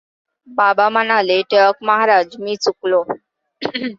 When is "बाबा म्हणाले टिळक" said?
0.47-1.83